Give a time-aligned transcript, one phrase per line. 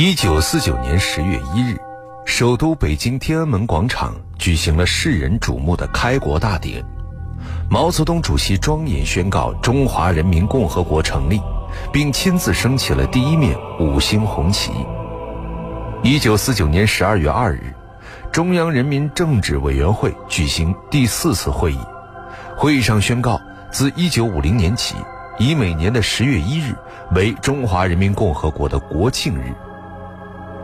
[0.00, 1.76] 一九四九年十月一日，
[2.24, 6.84] 首都北京天安门广场举行了世人瞩目的开国大典。
[7.68, 11.40] 毛泽东主席庄严宣告中华人民共和国成立，
[11.92, 14.70] 并亲自升起了第一面五星红旗。
[16.04, 17.74] 一九四九年十二月二日，
[18.30, 21.80] 中央人民政治委员会举行第四次会议，
[22.56, 23.40] 会议上宣告，
[23.72, 24.94] 自一九五零年起，
[25.40, 26.72] 以每年的十月一日
[27.16, 29.52] 为中华人民共和国的国庆日。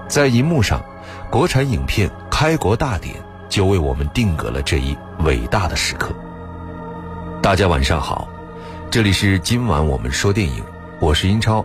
[0.07, 0.84] 在银幕上，
[1.30, 3.15] 国产影片《开国大典》
[3.48, 6.15] 就为我们定格了这一伟大的时刻。
[7.41, 8.29] 大家晚上好，
[8.91, 10.62] 这里是今晚我们说电影，
[11.01, 11.65] 我是英超。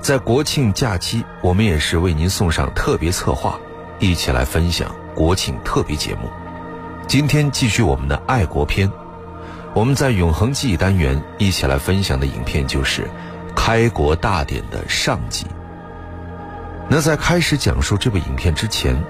[0.00, 3.58] 在国庆假期，我们也是为您送上特别策划，
[3.98, 6.30] 一起来分享国庆特别节目。
[7.06, 8.90] 今天继续我们的爱国篇，
[9.74, 13.02] 我们在永恒记忆单元一起来分享的影片就是
[13.54, 15.46] 《开国大典》的上集。
[16.86, 19.02] 那在开始讲述这部影片之前，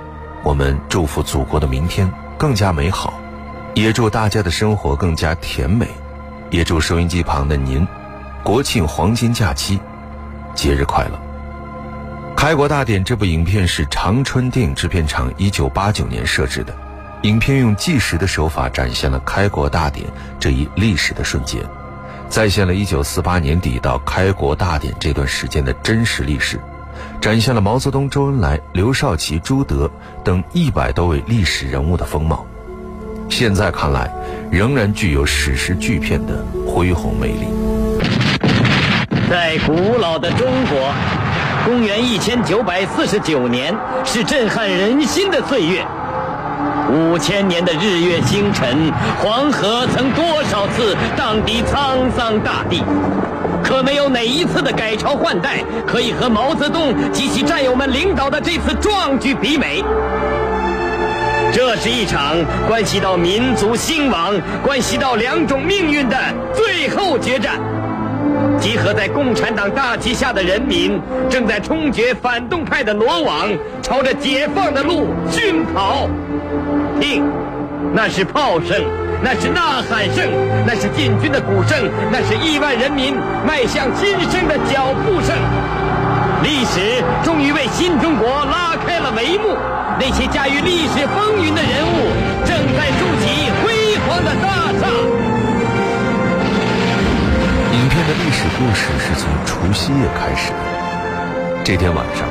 [0.44, 3.12] 我们祝福祖国的明天更加美好，
[3.74, 5.88] 也祝大家的生活更加甜美，
[6.50, 7.86] 也祝收音机旁的您，
[8.44, 9.80] 国庆黄金假期，
[10.54, 11.20] 节日快乐。
[12.36, 16.72] 《开国大典》这部影片是长春电影制片厂1989年摄制的，
[17.22, 20.06] 影片用纪实的手法展现了开国大典
[20.38, 21.60] 这一历史的瞬间，
[22.28, 26.60] 再现了1948年底到开国大典这段时间的真实历史。
[27.24, 29.90] 展现了毛泽东、周恩来、刘少奇、朱德
[30.22, 32.44] 等一百多位历史人物的风貌，
[33.30, 34.12] 现在看来，
[34.50, 37.46] 仍然具有史诗巨片的恢宏魅力。
[39.30, 40.92] 在古老的中国，
[41.64, 45.82] 公元一千九百四十九年是震撼人心的岁月。
[46.92, 52.84] 五千年的日月星辰，黄河曾多少次荡涤沧桑大地？
[53.64, 59.82] 可没有哪一次的改朝换代可以和毛泽东及其战友们领导的这次壮举媲美。
[61.52, 62.36] 这是一场
[62.68, 66.16] 关系到民族兴亡、关系到两种命运的
[66.52, 67.58] 最后决战。
[68.60, 71.00] 集合在共产党大旗下的人民，
[71.30, 73.48] 正在冲决反动派的罗网，
[73.82, 76.08] 朝着解放的路迅跑。
[77.00, 77.24] 听，
[77.92, 78.84] 那是炮声。
[79.22, 80.28] 那是呐喊声，
[80.66, 85.34] 那是进军的鼓声，那是亿万人民迈向新生的脚步声。
[86.42, 89.56] 历史终于为新中国拉开了帷幕，
[89.98, 92.12] 那些驾驭历史风云的人物
[92.44, 94.88] 正在筑起辉煌的大厦。
[97.72, 101.64] 影片的历史故事是从除夕夜开始的。
[101.64, 102.28] 这天晚上，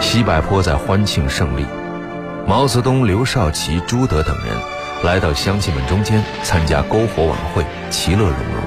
[0.00, 1.66] 西柏坡在欢庆胜利，
[2.46, 4.54] 毛泽东、刘少奇、朱德等人。
[5.02, 8.64] 来到乡亲们中间参加篝火晚会，其乐融融。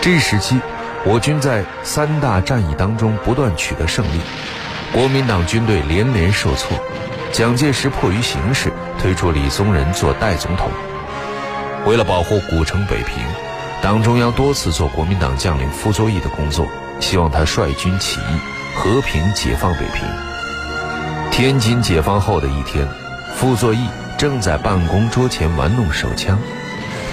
[0.00, 0.60] 这时期，
[1.04, 4.20] 我军在三大战役当中不断取得胜利，
[4.92, 6.78] 国民党军队连连受挫，
[7.32, 10.70] 蒋介石迫于形势推出李宗仁做代总统。
[11.86, 13.24] 为了保护古城北平，
[13.82, 16.66] 党中央多次做国民党将领傅作义的工作，
[17.00, 18.38] 希望他率军起义，
[18.76, 20.29] 和平解放北平。
[21.40, 22.86] 天津解放后的一天，
[23.34, 23.88] 傅作义。
[24.18, 26.38] 正在办公桌前玩弄手枪，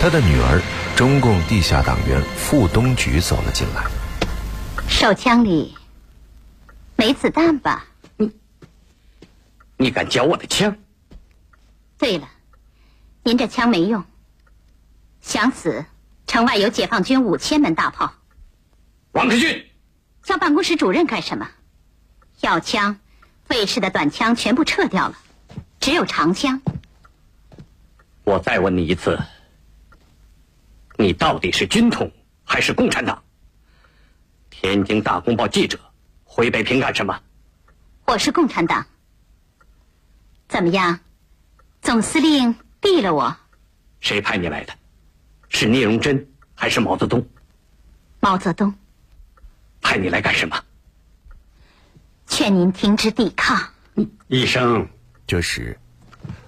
[0.02, 0.62] 他的女儿，
[0.98, 3.86] 中共地下党员傅东菊走了进来。
[4.90, 5.78] 手枪里
[6.98, 7.86] 没子弹吧？
[8.18, 8.30] 你，
[9.78, 10.76] 你敢缴我的枪？
[11.98, 12.28] 对了，
[13.24, 14.04] 您这枪没用。
[15.22, 15.86] 想死，
[16.28, 18.14] 城外有解放军五千门大炮。
[19.14, 19.68] 王克俊，
[20.22, 21.48] 叫办公室主任干什么？
[22.42, 23.00] 要枪，
[23.50, 25.18] 卫士的短枪全部撤掉了，
[25.80, 26.62] 只有长枪。
[28.24, 29.18] 我再问你一次，
[30.98, 32.12] 你到底是军统
[32.44, 33.24] 还是共产党？
[34.50, 35.80] 天津大公报记者
[36.24, 37.18] 回北平干什么？
[38.06, 38.86] 我是共产党。
[40.50, 41.00] 怎么样？
[41.82, 43.36] 总司令毙了我？
[44.02, 44.74] 谁派你来的？
[45.50, 47.26] 是聂荣臻还是毛泽东？
[48.20, 48.74] 毛泽东。
[49.82, 50.62] 派你来干什么？
[52.28, 53.72] 劝您停止抵抗。
[54.28, 54.88] 医生，
[55.26, 55.80] 这时。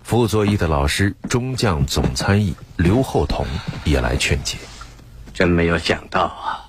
[0.03, 3.45] 傅作义的老师中将总参议刘厚同
[3.85, 4.57] 也来劝解。
[5.33, 6.65] 真没有想到啊，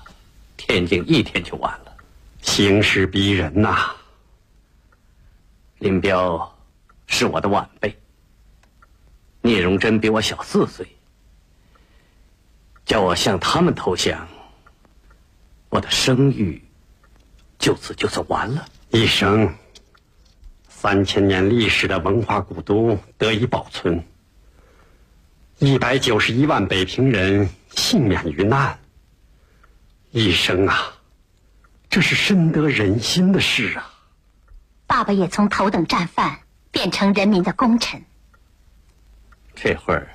[0.57, 1.95] 天津一天就完了，
[2.41, 3.91] 形势逼人呐。
[5.79, 6.55] 林彪
[7.07, 7.99] 是我的晚辈，
[9.41, 10.95] 聂荣臻比我小四岁，
[12.85, 14.27] 叫我向他们投降，
[15.69, 16.63] 我的声誉
[17.57, 18.67] 就此就算完了。
[18.91, 19.55] 一生。
[20.67, 24.03] 三千年历史的文化古都得以保存，
[25.59, 28.79] 一百九十一万北平人幸免于难。
[30.09, 30.93] 一生啊，
[31.89, 33.93] 这是深得人心的事啊！
[34.87, 36.39] 爸爸也从头等战犯
[36.71, 38.03] 变成人民的功臣。
[39.55, 40.09] 这会儿，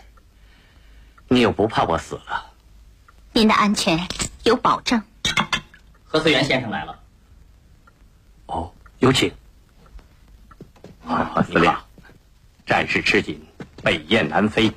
[1.28, 2.52] 你又不怕我死了？
[3.32, 4.06] 您的安全
[4.42, 5.00] 有保证。
[6.04, 6.98] 何思源先生来了。
[9.06, 9.32] 哦，有请。
[11.04, 11.72] 好，司令，
[12.66, 13.40] 战事吃紧，
[13.84, 14.72] 北雁南飞，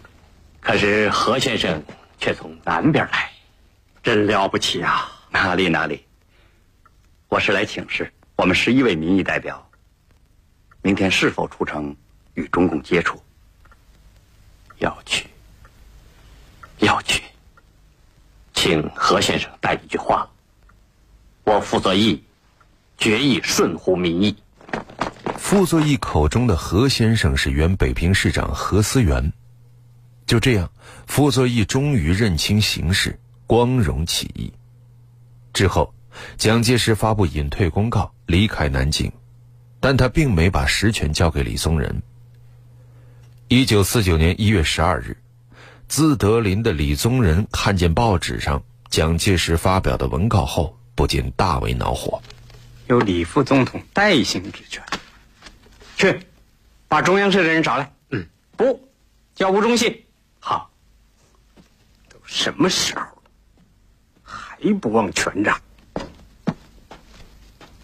[0.59, 1.83] 可是何先生
[2.19, 3.31] 却从南边来，
[4.03, 5.11] 真了不起啊！
[5.31, 6.05] 哪里哪里，
[7.27, 9.67] 我是来请示我们十一位民意代表，
[10.83, 11.95] 明天是否出城
[12.35, 13.19] 与中共接触？
[14.77, 15.25] 要去，
[16.77, 17.23] 要去，
[18.53, 20.29] 请何先生带一句话。
[21.45, 22.23] 我傅作义
[22.99, 24.35] 决意顺乎民意。
[25.37, 29.31] 傅作义口中的何先生是原北平市长何思源。
[30.27, 30.69] 就这样，
[31.07, 33.17] 傅作义终于认清形势，
[33.47, 34.51] 光荣起义。
[35.53, 35.93] 之后，
[36.37, 39.11] 蒋介石发布隐退公告，离开南京，
[39.79, 42.03] 但他并没把实权交给李宗仁。
[43.47, 45.17] 一九四九年一月十二日，
[45.87, 52.21] 自德林的李宗仁看见报纸上蒋介石发表的文告后，不禁大为恼火。
[52.89, 54.83] 由李副总统代行职权。
[55.95, 56.25] 去，
[56.87, 57.93] 把中央社的人找来。
[58.09, 58.27] 嗯，
[58.57, 58.89] 不，
[59.35, 60.03] 叫吴忠信。
[60.39, 60.71] 好。
[62.09, 63.23] 都什么时候了，
[64.23, 65.61] 还不忘权杖？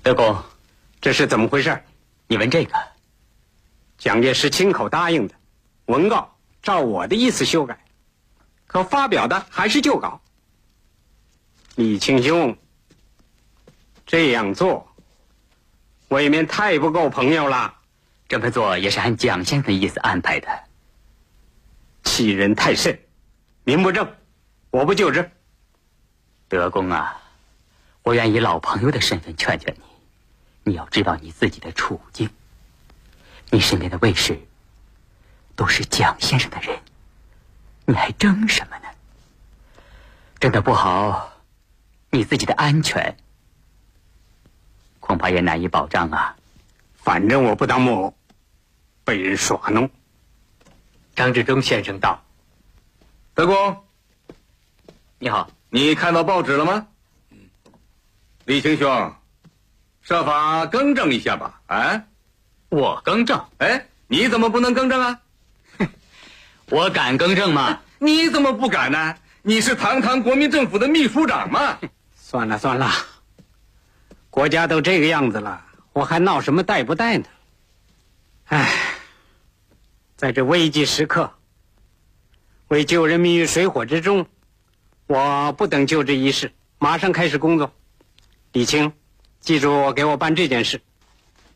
[0.01, 0.43] 德公，
[0.99, 1.83] 这是怎么回事？
[2.25, 2.73] 你问这个？
[3.99, 5.35] 蒋介石亲口答应的，
[5.85, 7.85] 文告照我的意思修改，
[8.65, 10.19] 可发表的还是旧稿。
[11.75, 12.57] 李庆兄，
[14.05, 14.94] 这样做，
[16.09, 17.75] 未免太不够朋友了。
[18.27, 20.47] 这么做也是按蒋先生的意思安排的，
[22.03, 22.99] 欺人太甚，
[23.63, 24.15] 名不正，
[24.71, 25.29] 我不就之。
[26.47, 27.21] 德公啊，
[28.01, 32.29] 我愿以老朋友的身份劝劝你，你要知道你自己的处境。
[33.51, 34.39] 你身边的卫士
[35.55, 36.79] 都是蒋先生的人，
[37.85, 38.87] 你还争什么呢？
[40.39, 41.31] 争得不好，
[42.09, 43.15] 你自己的安全
[45.05, 46.35] 恐怕也难以保障啊。
[46.95, 48.17] 反正我不当木偶，
[49.03, 49.87] 被人耍弄。
[51.15, 52.23] 张志忠先生道。
[53.35, 53.83] 德公，
[55.19, 56.87] 你好，你看到报纸了吗？
[58.45, 59.13] 李清兄，
[60.01, 61.61] 设法更正一下吧。
[61.67, 62.03] 啊，
[62.69, 63.45] 我更正？
[63.59, 65.19] 哎，你怎么不能更正啊？
[66.71, 67.79] 我敢更正吗？
[67.99, 69.15] 你怎么不敢呢？
[69.43, 71.77] 你是堂堂国民政府的秘书长嘛。
[72.17, 72.91] 算了算了，
[74.35, 75.65] 国家都这个样子了。
[75.93, 77.23] 我还闹什么带不带呢？
[78.47, 78.69] 唉，
[80.17, 81.31] 在这危急时刻，
[82.67, 84.27] 为救人民于水火之中，
[85.07, 87.71] 我不等就职仪式，马上开始工作。
[88.51, 88.91] 李清，
[89.39, 90.81] 记住给我办这件事：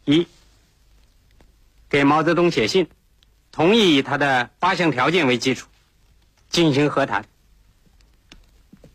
[0.06, 0.26] 一，
[1.90, 2.90] 给毛泽东写信，
[3.52, 5.68] 同意以他的八项条件为基础
[6.50, 7.24] 进行和谈；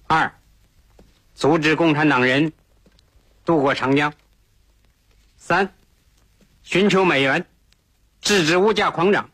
[0.07, 0.35] 二，
[1.35, 2.51] 阻止共产党人
[3.45, 4.13] 渡过长江。
[5.37, 5.75] 三，
[6.63, 7.45] 寻求美元，
[8.21, 9.29] 制止物价狂涨。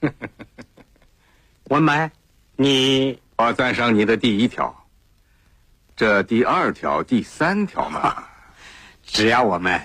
[1.64, 2.10] 文白，
[2.56, 4.86] 你我赞赏你的第一条，
[5.96, 8.24] 这第二条、第三条嘛，
[9.02, 9.80] 只要我们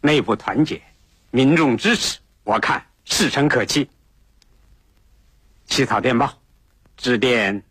[0.00, 0.82] 内部团结，
[1.30, 3.88] 民众支持，我看事成可期。
[5.66, 6.42] 起草电报，
[6.96, 7.62] 致电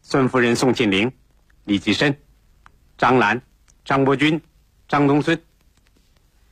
[0.00, 1.12] 孙夫人宋庆龄、
[1.64, 2.16] 李济深、
[2.96, 3.42] 张澜、
[3.84, 4.40] 张伯钧、
[4.92, 5.40] 张东孙。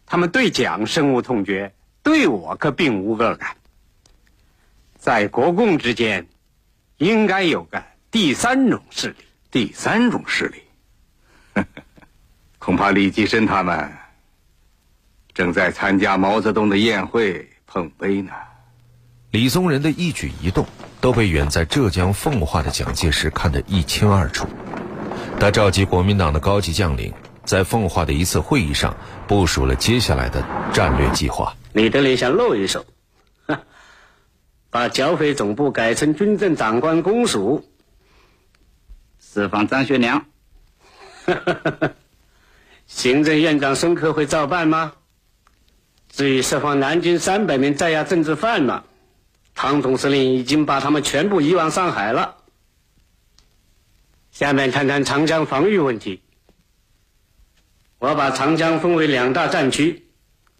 [0.06, 3.54] 他们对蒋深恶痛绝，对我可并无恶感。
[4.98, 6.26] 在国共之间，
[6.96, 9.16] 应该有个第三种势力。
[9.50, 11.64] 第三种势力，
[12.58, 13.92] 恐怕李济深他们
[15.34, 18.32] 正在参加毛泽东的宴会碰杯呢。
[19.32, 20.64] 李宗仁的一举一动
[20.98, 24.48] 都被远在浙江奉化的蒋介石看得一清二楚。
[25.38, 27.12] 他召集国民党的高级将领。
[27.50, 31.56] 在奉化的一次会议上，部署了接下来的战略计划。
[31.72, 32.86] 李德林想露一手，
[34.70, 37.68] 把剿匪总部改成军政长官公署，
[39.18, 40.26] 释放张学良。
[42.86, 44.92] 行政院长孙科会照办吗？
[46.08, 48.84] 至于释放南京三百名在押政治犯嘛，
[49.56, 52.36] 唐总司令已经把他们全部移往上海了。
[54.30, 56.22] 下面谈谈长江防御问题。
[58.00, 60.06] 我把长江分为两大战区，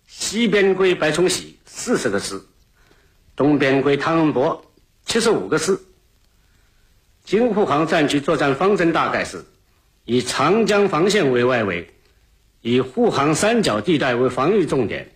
[0.06, 2.38] 西边归白崇禧四十个师，
[3.34, 4.70] 东边归汤恩伯
[5.06, 5.80] 七十五个师。
[7.24, 9.42] 京沪杭战区作战方针大概是：
[10.04, 11.88] 以长江防线为外围，
[12.60, 15.10] 以沪杭三角地带为防御重点，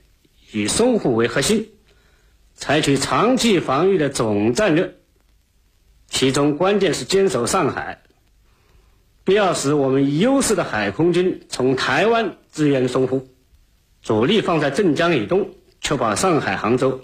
[0.50, 1.73] 以淞沪为核心，
[2.54, 4.95] 采取长期防御的总战略，
[6.09, 8.03] 其中关键是坚守上海，
[9.25, 13.26] 不要时我们优势的海空军从台湾支援淞沪，
[14.02, 15.49] 主力放在镇江以东，
[15.81, 17.00] 确保上海、杭州，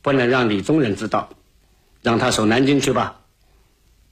[0.00, 1.28] 不能让李宗仁知道，
[2.02, 3.20] 让他守南京去吧。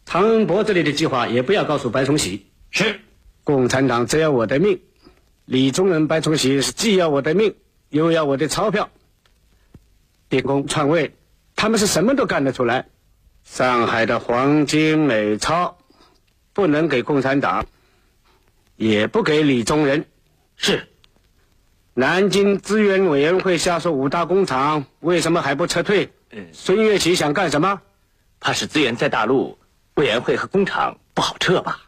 [0.04, 2.46] 唐恩伯这里的计划也不要告诉白崇禧。
[2.70, 2.98] 是，
[3.44, 4.80] 共产党只要我的命，
[5.44, 7.54] 李宗仁、白崇禧是既要我的命，
[7.90, 8.90] 又要我的钞票。
[10.28, 11.14] 秉公篡位，
[11.54, 12.86] 他们是什么都干得出来。
[13.44, 15.77] 上海的黄金美钞
[16.58, 17.64] 不能给共产党，
[18.74, 20.06] 也不给李宗仁。
[20.56, 20.88] 是，
[21.94, 26.12] 南京资源委员会下属五大工厂为什么还不撤退？
[26.52, 27.80] 孙岳琪想干什么？
[28.40, 29.56] 怕是资源在大陆，
[29.94, 31.82] 委员会和工厂不好撤吧？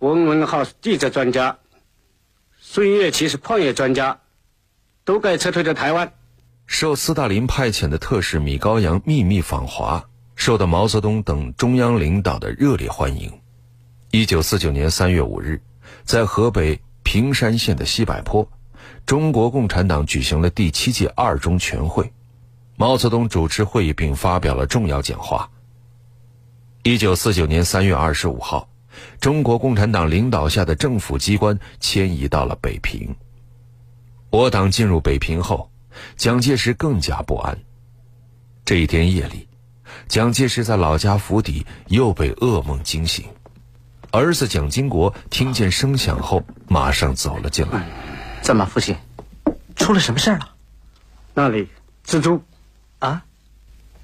[0.00, 1.56] 翁文浩是地质专家，
[2.58, 4.18] 孙岳琪是矿业专家，
[5.04, 6.12] 都该撤退到台湾。
[6.66, 10.04] 受斯大林派遣的特使米高扬秘密访华，
[10.34, 13.32] 受到毛泽东等中央领导的热烈欢迎。
[14.14, 15.62] 一九四九年三月五日，
[16.04, 18.46] 在河北平山县的西柏坡，
[19.06, 22.12] 中国共产党举行了第七届二中全会，
[22.76, 25.50] 毛泽东主持会议并发表了重要讲话。
[26.82, 28.68] 一九四九年三月二十五号，
[29.18, 33.16] 中国共产党领导下的政府机关迁移到了北平。
[34.28, 35.70] 我党进入北平后。
[36.16, 37.58] 蒋介石更加不安。
[38.64, 39.48] 这一天夜里，
[40.08, 43.24] 蒋介石在老家府邸又被噩梦惊醒。
[44.12, 47.88] 儿子蒋经国听见声响后，马上走了进来。
[48.42, 48.94] 怎么，父亲，
[49.74, 50.50] 出了什么事了？
[51.32, 51.66] 那里
[52.06, 52.44] 蜘蛛，
[52.98, 53.24] 啊，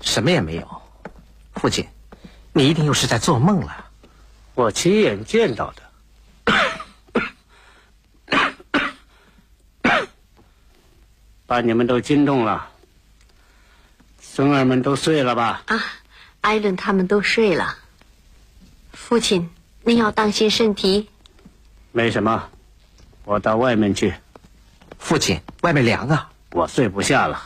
[0.00, 0.82] 什么也没有。
[1.52, 1.86] 父亲，
[2.54, 3.84] 你一定又是在做梦了。
[4.54, 5.82] 我亲眼见到的。
[11.46, 12.70] 把你们都惊动了，
[14.22, 15.62] 孙儿们都睡了吧？
[15.66, 15.78] 啊，
[16.40, 17.76] 艾伦他们都睡了。
[18.92, 19.50] 父亲，
[19.88, 21.08] 您要当心身体。
[21.92, 22.50] 没什么，
[23.24, 24.12] 我到外面去。
[24.98, 27.42] 父亲，外面凉啊，我睡不下了。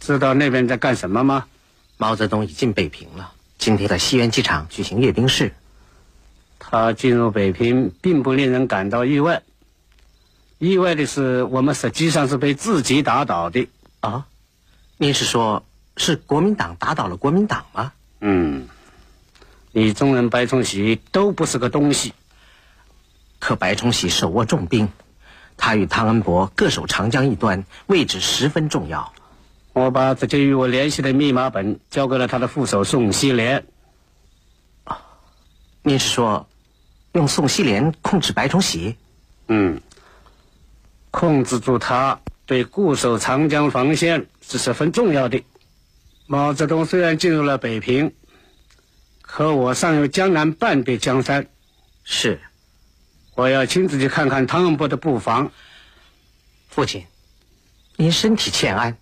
[0.00, 1.46] 知道那边在干什么吗？
[1.96, 5.54] 毛泽东已进北平了，今天在西园机场举行阅兵式。
[6.58, 9.44] 他进入北平，并不令人感到意外。
[10.58, 13.68] 意外的是，我们实际上是被自己打倒的
[14.00, 14.26] 啊！
[14.96, 15.64] 您是说，
[15.96, 17.92] 是国民党打倒了国民党吗？
[18.22, 18.68] 嗯，
[19.72, 22.12] 李宗仁、白崇禧都不是个东西。
[23.38, 24.88] 可白崇禧手握重兵，
[25.56, 29.12] 他与汤恩伯各守长江一端，位置十分重要。
[29.72, 33.62] 我把直接与我联系的密码本交给了他的副手宋希濂。
[34.84, 35.00] 啊，
[35.82, 36.48] 您是说，
[37.12, 38.96] 用宋希濂控制白崇禧？
[39.48, 39.80] 嗯。
[41.12, 45.42] 控制住他，对固守长江防线是十分重要的。
[46.26, 48.12] 毛泽东虽然进入了北平，
[49.32, 51.46] 可我尚有江南半壁江山。
[52.02, 52.40] 是，
[53.36, 55.52] 我要亲自去看看汤恩伯的布防。
[56.68, 57.06] 父亲，
[57.94, 58.98] 您身体欠安。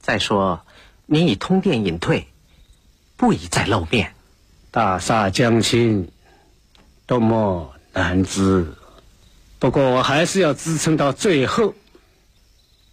[0.00, 0.64] 再说，
[1.04, 2.26] 您已通电隐退，
[3.18, 4.14] 不宜再露面。
[4.70, 6.10] 大厦将倾，
[7.04, 8.66] 多么难知。
[9.58, 11.74] 不过我还是要支撑到最后。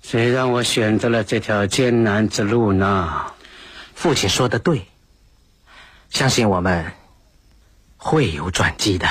[0.01, 3.31] 谁让我选择了这条艰难之路呢？
[3.95, 4.85] 父亲说的对，
[6.13, 6.93] 相信我们
[7.97, 9.07] 会有转机的。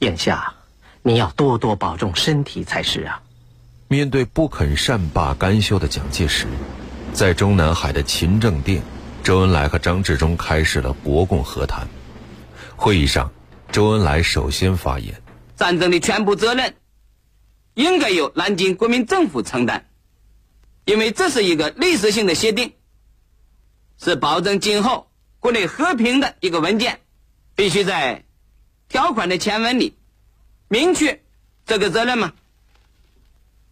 [0.00, 0.54] 眼下，
[1.02, 3.22] 你要多多保重身体才是啊。
[3.86, 6.48] 面对不肯善罢甘休的蒋介石，
[7.12, 8.82] 在中南海的勤政殿，
[9.22, 11.86] 周恩来和张治中开始了国共和谈。
[12.74, 13.32] 会议上，
[13.70, 15.22] 周恩来首先发言。
[15.56, 16.74] 战争的全部责任
[17.74, 19.84] 应该由南京国民政府承担，
[20.84, 22.72] 因为这是一个历史性的协定，
[23.96, 25.07] 是保证今后
[25.40, 27.00] 国内和平的一个文件，
[27.54, 28.24] 必须在
[28.88, 29.96] 条款的前文里
[30.68, 31.20] 明确
[31.66, 32.32] 这个责任吗？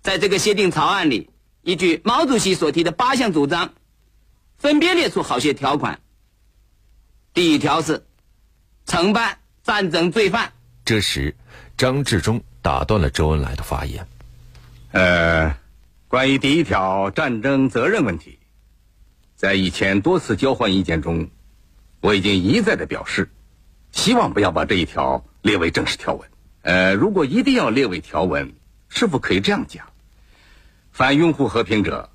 [0.03, 1.31] 在这个协定草案里，
[1.63, 3.75] 依据毛主席所提的八项主张，
[4.59, 6.01] 分别列出好些条款。
[7.35, 8.07] 第一条是
[8.87, 10.53] 惩办战争罪犯。
[10.85, 11.35] 这时。
[11.77, 14.09] 张治中打断了周恩来的发言。
[14.93, 15.59] 呃，
[16.09, 18.39] 关于第一条战争责任问题，
[19.35, 21.29] 在以前多次交换意见中，
[22.01, 23.31] 我已经一再的表示，
[23.91, 26.29] 希望不要把这一条列为正式条文。
[26.63, 28.55] 呃，如果一定要列为条文，
[28.89, 29.87] 是否可以这样讲：
[30.93, 32.11] 凡拥护和平者，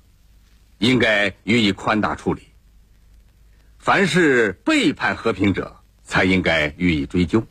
[0.78, 2.42] 应该予以宽大处理；
[3.78, 7.46] 凡是背叛和平者，才应该予以追究。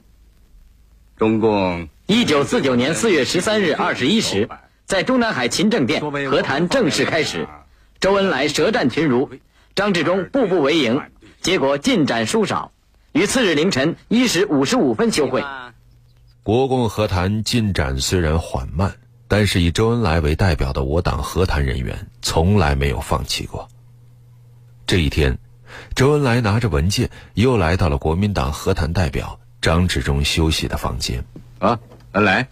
[1.18, 1.90] 中共。
[2.08, 4.50] 一九四九年四月十三日二十一时，
[4.86, 7.48] 在中南海勤政殿，和谈正式开始。
[8.02, 9.30] 周恩来舌战群儒，
[9.76, 11.02] 张治中步步为营，
[11.42, 12.72] 结果进展殊少，
[13.14, 15.44] 于次日凌晨一时五十五分休会。
[16.44, 18.94] 国共和谈进展虽然缓慢，
[19.28, 23.68] 但是以周恩来为代表的我党和谈人员从来没有放弃过。
[24.86, 25.40] 这一天，
[25.96, 31.26] 周恩来拿着文件又来到了国民党和谈代表张治中休息的房间。
[31.58, 31.80] 啊，
[32.12, 32.48] 恩来，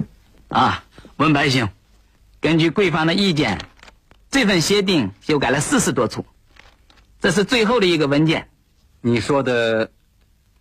[0.48, 0.84] 啊，
[1.18, 1.70] 文白兄，
[2.42, 3.60] 根据贵方的意见，
[4.32, 6.26] 这份协定修改了四十多处，
[7.22, 8.50] 这是最后的一个文件。
[9.02, 9.92] 你说的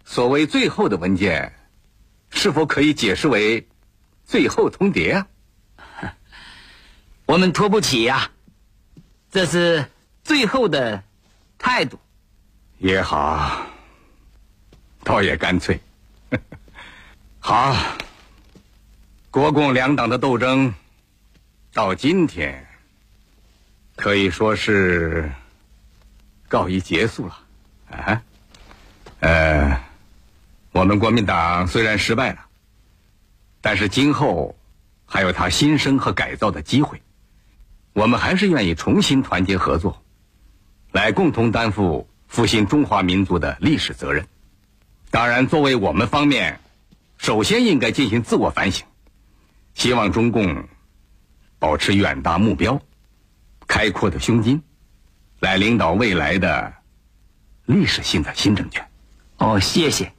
[0.04, 1.54] 所谓最后的文件。
[2.30, 3.66] 是否可以解释为
[4.26, 5.26] 最后通牒啊？
[7.25, 8.30] 我们拖不起呀，
[9.30, 9.87] 这是
[10.23, 11.02] 最后的
[11.57, 11.99] 态度。
[12.76, 13.66] 也好，
[15.04, 15.80] 倒也干脆。
[17.40, 17.75] 好，
[19.30, 20.75] 国共两党的斗争
[21.73, 22.68] 到今天
[23.97, 25.33] 可以说是
[26.47, 27.38] 告一结束了。
[27.90, 28.23] 啊，
[29.21, 29.81] 呃。
[30.71, 32.47] 我们国民党虽然失败了，
[33.61, 34.55] 但是今后
[35.07, 37.03] 还有他新生和改造的机会，
[37.95, 40.05] 我们还是愿意重新团结合作，
[40.93, 44.29] 来共同担负复兴中华民族的历史责任。
[45.11, 46.61] 当然，作为我们方面，
[47.17, 48.87] 首先应该进行自我反省，
[49.75, 50.69] 希望中共
[51.59, 52.81] 保持远大目标、
[53.67, 54.63] 开阔的胸襟，
[55.41, 56.73] 来领导未来的
[57.65, 58.87] 历史性的新政权。
[59.38, 60.12] 哦，谢谢。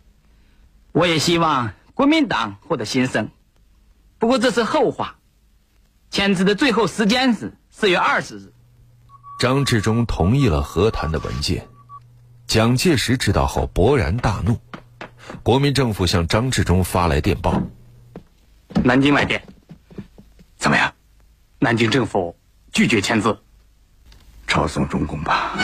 [0.92, 3.30] 我也希望国民党获得新生，
[4.18, 5.18] 不过这是后话。
[6.10, 8.54] 签字的最后时间是四月二十日。
[9.40, 11.68] 张治中同意了和谈的文件，
[12.48, 14.58] 蒋介石知道后勃然大怒，
[15.44, 17.62] 国民政府向张治中发来电报：
[18.84, 19.46] 南京来电，
[20.58, 20.94] 怎么样？
[21.60, 22.36] 南京政府
[22.72, 23.38] 拒绝签字，
[24.48, 25.58] 抄送中共吧。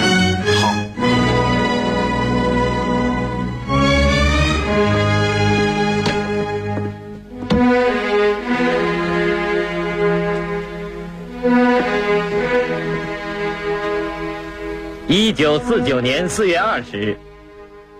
[15.07, 17.15] 一九四九年四月二十日，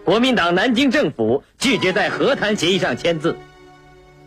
[0.04, 3.38] 国民党南京政府拒绝在和谈协议上签字，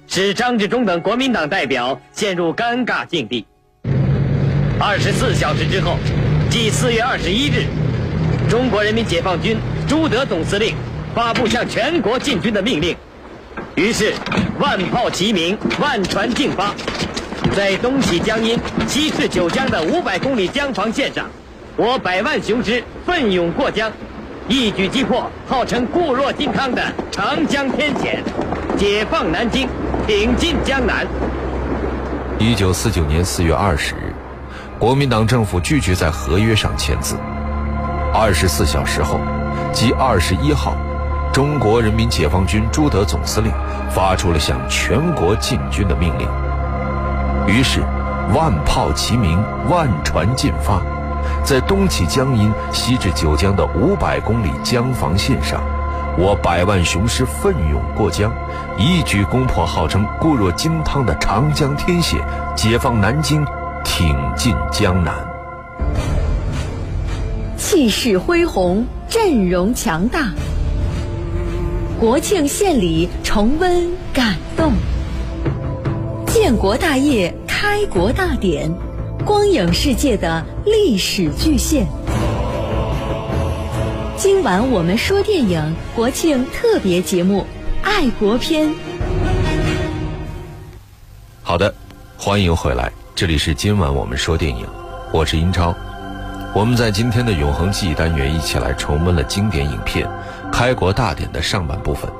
[0.06, 3.44] 使张治中等国民党代表陷入尴尬境地。
[4.78, 5.96] 二十四小时之后，
[6.50, 7.66] 即四月二十一日，
[8.48, 10.72] 中国人民解放军朱德总司令
[11.16, 12.96] 发布向全国进军的命令，
[13.74, 14.14] 于是
[14.60, 16.72] 万炮齐鸣，万船竞发，
[17.56, 21.28] 在东起江阴、西至九江的五百公里江防线上。
[21.80, 23.88] 我百万雄师奋勇过江，
[24.48, 28.20] 一举击破号称固若金汤的长江天险，
[28.76, 29.68] 解放南京，
[30.04, 31.06] 挺进江南。
[32.36, 34.12] 一九四九年四月二十日，
[34.76, 37.14] 国民党政府拒绝在合约上签字。
[38.12, 39.20] 二十四小时后，
[39.72, 40.76] 即二十一号，
[41.32, 43.52] 中国人民解放军朱德总司令
[43.88, 46.26] 发出了向全国进军的命令。
[47.46, 47.82] 于是，
[48.34, 50.82] 万炮齐鸣，万船进发。
[51.44, 55.62] 在东起江阴、西至九江的五百公里江防线上，
[56.18, 58.32] 我百万雄师奋勇过江，
[58.76, 62.20] 一举攻破号称固若金汤的长江天险，
[62.56, 63.44] 解放南京，
[63.84, 65.14] 挺进江南。
[67.56, 70.32] 气势恢宏，阵容强大。
[72.00, 74.72] 国庆献礼，重温感动。
[76.26, 78.70] 建国大业，开国大典。
[79.28, 81.86] 光影世界的历史巨献。
[84.16, 87.42] 今晚我们说电影国庆特别节目
[87.84, 88.70] 《爱国篇》。
[91.42, 91.74] 好的，
[92.16, 94.66] 欢迎回来，这里是今晚我们说电影，
[95.12, 95.74] 我是英超。
[96.54, 100.08] 我们在今天的永恒记忆单元一起来重温了经典影片
[100.50, 102.10] 《开国大典》的上半部分。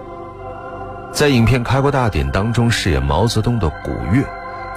[1.11, 4.23] 在影片《开国大典》当中饰演毛泽东的古月。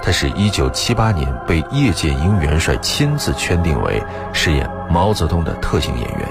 [0.02, 6.28] 他是一九七八年被叶剑英元帅亲自圈定为饰演毛泽东的特型演员。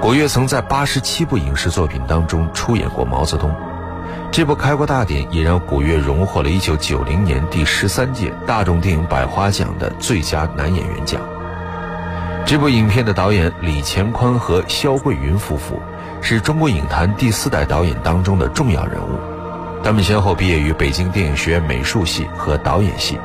[0.00, 3.54] 古月曾在八十七部影视作品当中出演过毛泽东，
[4.32, 11.20] 这部《开国大典》也让古月荣获了一九九零年第十三届大众电影百花奖的最佳男演员奖。
[12.46, 15.80] 这部影片的导演李乾宽和肖桂云夫妇
[16.22, 19.35] 是中国影坛第四代导演当中的重要人物。
[19.86, 23.20] 他们先后毕业于北京电影学院美术系和导演系，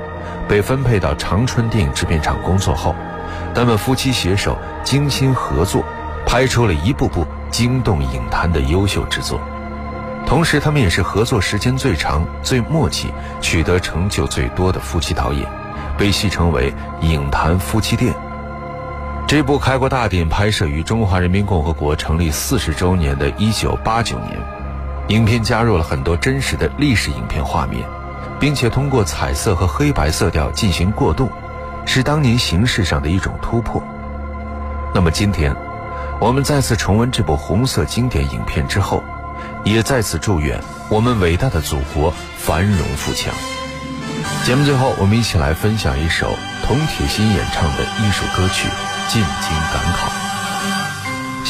[0.47, 2.93] 被分配到长春电影制片厂工作后，
[3.56, 5.84] 他们夫妻携手精心合作，
[6.24, 9.41] 拍出了一部部惊动影坛的优秀之作。
[10.28, 15.43] 同时，他们也是合作时间最长、最默契、取得成就最多的夫妻导演，
[15.97, 16.71] 被戏称为
[17.02, 18.13] “影坛夫妻店”。
[19.26, 24.39] 这部开国大典拍摄于中华人民共和国成立四十周年的一九八九年，
[25.12, 27.86] 影片加入了很多真实的历史影片画面，
[28.39, 31.30] 并且通过彩色和黑白色调进行过渡，
[31.86, 33.84] 是当年形式上的一种突破。
[34.95, 35.54] 那么今天，
[36.17, 39.04] 我们再次重温这部红色经典影片之后，
[39.65, 43.34] 也再次祝愿我们伟大的祖国繁荣富强。
[44.45, 46.34] 节目最后，我们一起来分享一首
[46.65, 48.69] 童铁心演唱的艺术歌曲。
[49.10, 50.20] 进京赶考。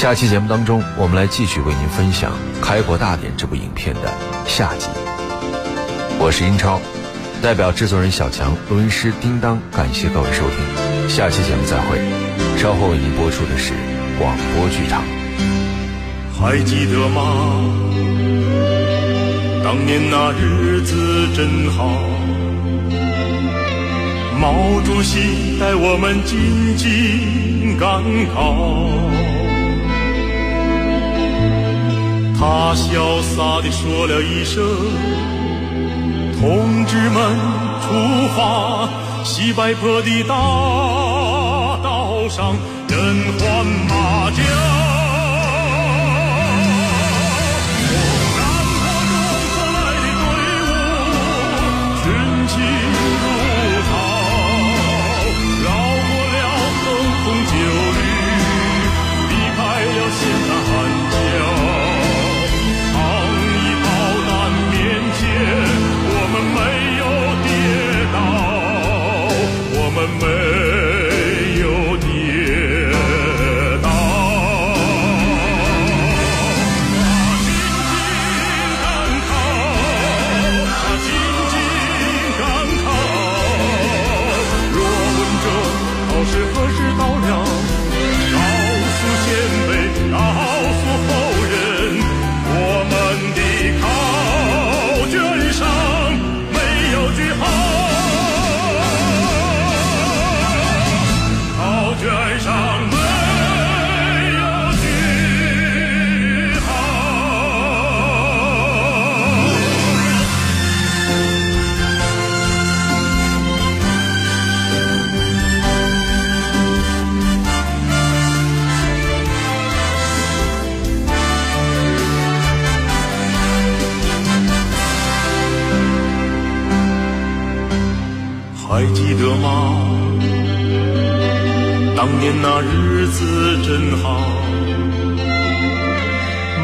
[0.01, 4.11] 下期节目当中，我们来继续为您分享《开国大典》这部影片的
[4.47, 4.87] 下集。
[6.17, 6.81] 我是英超，
[7.39, 11.07] 代表制作人小强、录音师叮当，感谢各位收听。
[11.07, 11.99] 下期节目再会。
[12.57, 13.73] 稍后为您播出的是
[14.17, 15.03] 广播剧场。
[16.33, 17.21] 还记得吗？
[19.63, 21.85] 当年那日子真好。
[24.39, 28.01] 毛主席带我们进京赶
[28.33, 28.57] 考，
[32.41, 34.63] 他潇洒地说了一声
[36.41, 37.37] ：“同志们，
[37.83, 38.89] 出发！”
[39.23, 40.33] 西柏坡的大
[41.83, 42.55] 道上，
[42.89, 42.97] 人
[43.37, 44.70] 欢马叫。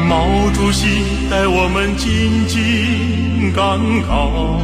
[0.08, 0.86] 毛主席
[1.30, 4.58] 带我们进京赶考，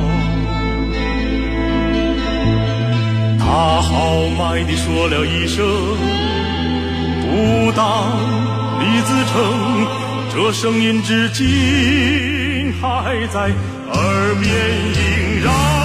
[3.38, 3.44] 他
[3.82, 5.62] 豪迈地说了一声
[7.20, 7.84] ：“不当
[8.80, 9.34] 李自成。”
[10.32, 13.52] 这声音至今还在
[13.92, 14.50] 耳边
[14.94, 15.83] 萦绕。